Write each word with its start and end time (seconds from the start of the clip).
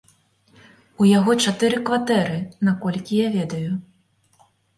У 1.03 1.09
яго 1.19 1.31
чатыры 1.47 1.77
кватэры, 1.89 2.39
наколькі 2.71 3.13
я 3.21 3.29
ведаю. 3.37 3.71